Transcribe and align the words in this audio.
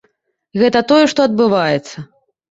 Гэта 0.61 0.81
тое, 0.91 1.01
што 1.11 1.19
адбываецца. 1.29 2.05